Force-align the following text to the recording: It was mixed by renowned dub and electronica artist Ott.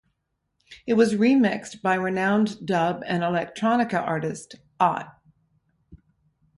It 0.87 0.95
was 0.95 1.13
mixed 1.13 1.83
by 1.83 1.93
renowned 1.93 2.65
dub 2.65 3.03
and 3.05 3.21
electronica 3.21 4.01
artist 4.01 4.55
Ott. 4.79 5.15